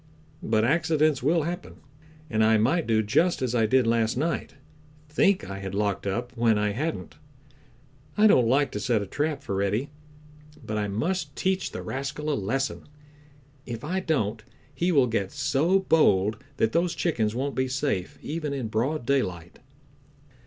But 0.41 0.65
accidents 0.65 1.21
will 1.21 1.43
happen, 1.43 1.75
and 2.27 2.43
I 2.43 2.57
might 2.57 2.87
do 2.87 3.03
just 3.03 3.43
as 3.43 3.53
I 3.53 3.67
did 3.67 3.85
last 3.85 4.17
night—think 4.17 5.47
I 5.47 5.59
had 5.59 5.75
locked 5.75 6.07
up 6.07 6.35
when 6.35 6.57
I 6.57 6.71
hadn't. 6.71 7.17
I 8.17 8.25
don't 8.25 8.47
like 8.47 8.71
to 8.71 8.79
set 8.79 9.03
a 9.03 9.05
trap 9.05 9.43
for 9.43 9.57
Reddy, 9.57 9.91
but 10.65 10.75
I 10.75 10.87
must 10.87 11.35
teach 11.35 11.71
the 11.71 11.83
rascal 11.83 12.33
a 12.33 12.33
lesson. 12.33 12.89
If 13.67 13.83
I 13.83 13.99
don't, 13.99 14.43
he 14.73 14.91
will 14.91 15.05
get 15.05 15.31
so 15.31 15.77
bold 15.81 16.43
that 16.57 16.71
those 16.71 16.95
chickens 16.95 17.35
won't 17.35 17.53
be 17.53 17.67
safe 17.67 18.17
even 18.23 18.53
in 18.55 18.69
broad 18.69 19.05
daylight." 19.05 19.59